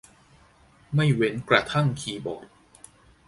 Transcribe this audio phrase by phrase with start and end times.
[0.95, 2.47] ไม่เว้นกระทั่งคีย์บอร์ด